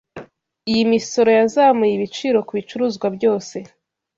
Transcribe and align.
Iyi 0.71 0.83
misoro 0.91 1.29
yazamuye 1.39 1.93
ibiciro 1.95 2.37
kubicuruzwa 2.47 3.07
byose. 3.15 3.55